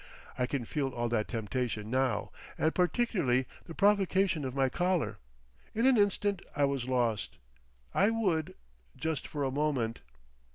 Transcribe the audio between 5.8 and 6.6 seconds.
an instant